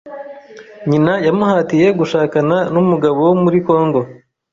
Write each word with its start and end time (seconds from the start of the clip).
nyina 0.89 1.13
yamuhatiye 1.27 1.87
gushakana 1.99 2.57
n’umugabo 2.73 3.17
wo 3.27 3.33
muri 3.43 3.57
Kongo 3.67 3.99